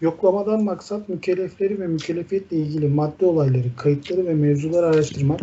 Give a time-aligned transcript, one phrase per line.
[0.00, 5.40] Yoklamadan maksat mükellefleri ve mükellefiyetle ilgili madde olayları, kayıtları ve mevzuları araştırmak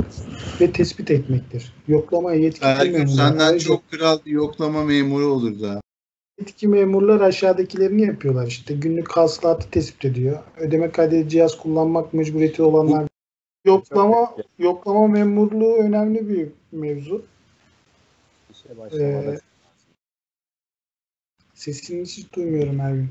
[0.61, 1.73] ve tespit etmektir.
[1.87, 5.81] Yoklamaya yetkili Ergün memurlar, senden ayrıca çok kral bir yoklama memuru olur da.
[6.39, 8.73] yetki memurlar aşağıdakilerini yapıyorlar işte.
[8.73, 10.39] Günlük hasılatı tespit ediyor.
[10.57, 13.07] Ödeme kaydedici cihaz kullanmak mecburiyeti olanlar.
[13.65, 17.25] Yoklama yoklama memurluğu önemli bir mevzu.
[18.51, 19.39] İşe başlamada Ee,
[21.53, 23.09] Sesini hiç duymuyorum her gün.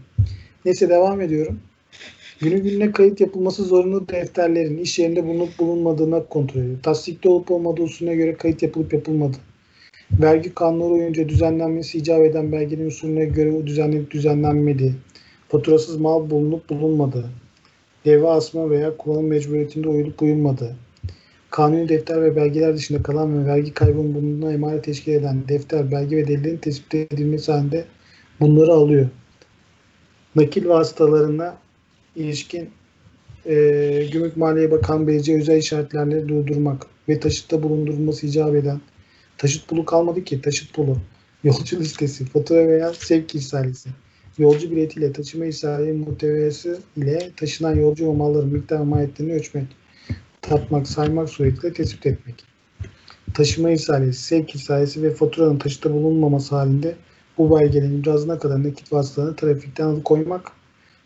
[0.65, 1.61] Neyse devam ediyorum.
[2.41, 6.83] Günü gününe kayıt yapılması zorunlu defterlerin iş yerinde bulunup bulunmadığına kontrol ediyor.
[6.83, 9.37] Tasdikte olup olmadığı usulüne göre kayıt yapılıp yapılmadı.
[10.13, 14.95] Vergi kanunları uyunca düzenlenmesi icap eden belgenin usulüne göre düzenlenip düzenlenmedi.
[15.49, 17.25] Faturasız mal bulunup bulunmadı.
[18.05, 20.77] Deve asma veya kullanım mecburiyetinde uyulup uyulmadı.
[21.51, 26.17] Kanuni defter ve belgeler dışında kalan ve vergi kaybının bulunduğuna emanet teşkil eden defter, belge
[26.17, 27.85] ve delillerin tespit edilmesi halinde
[28.41, 29.09] bunları alıyor.
[30.37, 31.57] Nakil vasıtalarına
[32.17, 32.71] ilişkin
[33.47, 38.81] eee Gümrük Maliye Bakan Beyce özel işaretlerle durdurmak ve taşıtta bulundurulması icap eden
[39.39, 40.99] taşıt pulu kalmadı ki taşıt pulu,
[41.45, 43.91] yolcu listesi, fatura veya sevk ihsalesi,
[44.39, 48.81] yolcu biletiyle taşıma ihsali muhteviyesi ile taşınan yolcu ve malların miktar
[49.21, 49.67] ve ölçmek,
[50.43, 52.45] tartmak, saymak suretiyle tespit etmek.
[53.35, 56.95] Taşıma ihsalesi, sevk ihsalesi ve faturanın taşıtta bulunmaması halinde
[57.39, 60.53] bu belgelerin ibrazına kadar nakit vasıtalarını trafikten alıkoymak,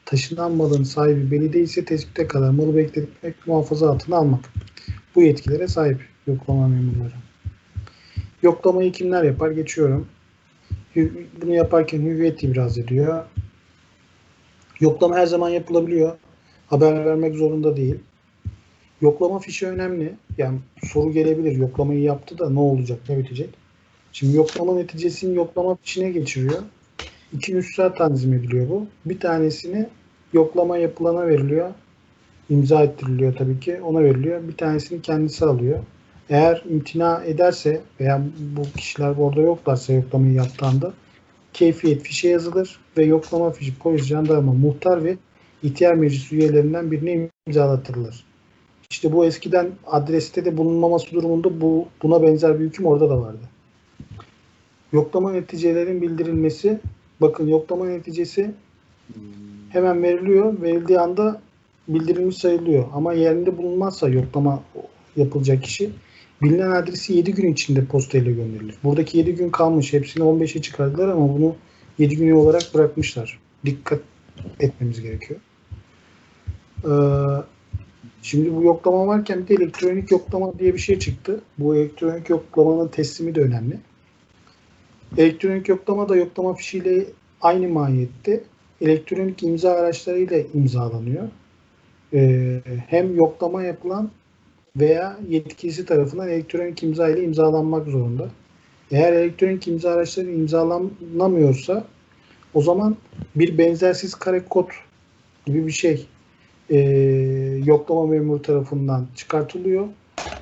[0.04, 4.44] taşınan malın sahibi belli değilse tespite kadar malı bekletmek, muhafaza altına almak.
[5.14, 7.14] Bu yetkilere sahip yoklama memurları.
[8.42, 9.50] Yoklamayı kimler yapar?
[9.50, 10.08] Geçiyorum.
[11.42, 13.24] Bunu yaparken hüviyet ibraz ediyor.
[14.80, 16.18] Yoklama her zaman yapılabiliyor.
[16.66, 17.98] Haber vermek zorunda değil.
[19.00, 20.14] Yoklama fişi önemli.
[20.38, 21.52] Yani soru gelebilir.
[21.52, 23.50] Yoklamayı yaptı da ne olacak, ne bitecek?
[24.12, 26.62] Şimdi yoklama neticesini yoklama fişine geçiriyor.
[27.32, 28.86] İki üssel tanzim ediliyor bu.
[29.04, 29.86] Bir tanesini
[30.32, 31.70] yoklama yapılana veriliyor.
[32.50, 33.80] İmza ettiriliyor tabii ki.
[33.80, 34.48] Ona veriliyor.
[34.48, 35.78] Bir tanesini kendisi alıyor.
[36.30, 38.22] Eğer imtina ederse veya
[38.56, 40.92] bu kişiler orada yoklarsa yoklamayı yaptığında
[41.52, 45.16] keyfiyet fişe yazılır ve yoklama fişi polis, jandarma, muhtar ve
[45.62, 48.24] ihtiyar meclis üyelerinden birine imzalatırlar.
[48.90, 53.40] İşte bu eskiden adreste de bulunmaması durumunda bu buna benzer bir hüküm orada da vardı.
[54.92, 56.80] Yoklama neticelerin bildirilmesi.
[57.20, 58.50] Bakın yoklama neticesi
[59.68, 60.62] hemen veriliyor.
[60.62, 61.40] Verildiği anda
[61.88, 62.84] bildirilmiş sayılıyor.
[62.94, 64.62] Ama yerinde bulunmazsa yoklama
[65.16, 65.90] yapılacak kişi
[66.42, 68.74] bilinen adresi 7 gün içinde postayla gönderilir.
[68.84, 69.92] Buradaki 7 gün kalmış.
[69.92, 71.56] Hepsini 15'e çıkardılar ama bunu
[71.98, 73.38] 7 günü olarak bırakmışlar.
[73.64, 74.00] Dikkat
[74.60, 75.40] etmemiz gerekiyor.
[76.84, 76.90] Ee,
[78.22, 81.40] şimdi bu yoklama varken bir de elektronik yoklama diye bir şey çıktı.
[81.58, 83.78] Bu elektronik yoklamanın teslimi de önemli.
[85.16, 87.06] Elektronik yoklama da yoklama fişiyle
[87.40, 88.44] aynı mahiyette
[88.80, 91.28] elektronik imza araçlarıyla imzalanıyor.
[92.14, 94.10] Ee, hem yoklama yapılan
[94.76, 98.30] veya yetkilisi tarafından elektronik imza ile imzalanmak zorunda.
[98.90, 101.84] Eğer elektronik imza araçları imzalanamıyorsa
[102.52, 102.96] o zaman
[103.36, 104.70] bir benzersiz kare kod
[105.46, 106.08] gibi bir şey
[106.68, 106.78] e,
[107.64, 109.88] yoklama memuru tarafından çıkartılıyor.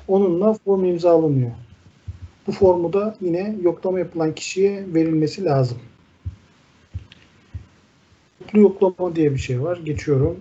[0.07, 1.51] Onunla form imzalanıyor.
[2.47, 5.77] Bu formu da yine yoklama yapılan kişiye verilmesi lazım.
[8.39, 9.77] Toplu yoklama diye bir şey var.
[9.77, 10.39] Geçiyorum.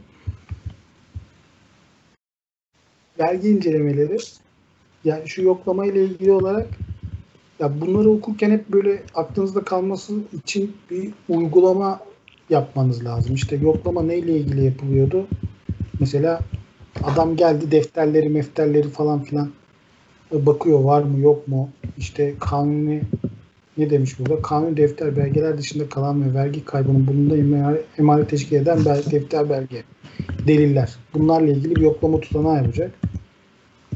[3.18, 4.16] Vergi incelemeleri.
[5.04, 6.68] Yani şu yoklama ile ilgili olarak
[7.58, 12.00] ya bunları okurken hep böyle aklınızda kalması için bir uygulama
[12.50, 13.34] yapmanız lazım.
[13.34, 15.26] İşte yoklama neyle ilgili yapılıyordu?
[16.00, 16.40] Mesela
[17.04, 19.50] adam geldi defterleri, mefterleri falan filan
[20.32, 21.70] bakıyor var mı yok mu?
[21.98, 23.02] İşte kanuni
[23.78, 24.42] ne demiş burada?
[24.42, 29.82] Kanuni defter belgeler dışında kalan ve vergi kaybının bulunduğunda emanet, teşkil eden bel- defter belge.
[30.46, 30.96] Deliller.
[31.14, 32.90] Bunlarla ilgili bir yoklama tutanağı yapacak.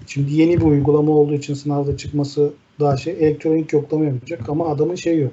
[0.07, 4.95] Şimdi yeni bir uygulama olduğu için sınavda çıkması daha şey elektronik yoklama yapacak ama adamın
[4.95, 5.33] şey yok.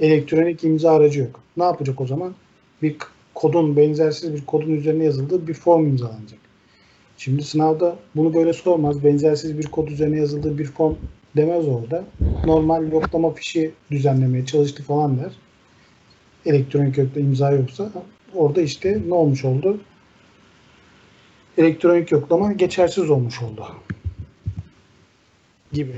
[0.00, 1.40] Elektronik imza aracı yok.
[1.56, 2.34] Ne yapacak o zaman?
[2.82, 2.96] Bir
[3.34, 6.47] kodun benzersiz bir kodun üzerine yazıldığı bir form imzalanacak.
[7.18, 9.04] Şimdi sınavda bunu böyle sormaz.
[9.04, 10.94] Benzersiz bir kod üzerine yazıldığı bir form
[11.36, 12.04] demez orada.
[12.44, 15.32] Normal yoklama fişi düzenlemeye çalıştı falan der.
[16.46, 17.92] Elektronik yoklama imza yoksa
[18.34, 19.80] orada işte ne olmuş oldu?
[21.58, 23.66] Elektronik yoklama geçersiz olmuş oldu.
[25.72, 25.92] Gibi.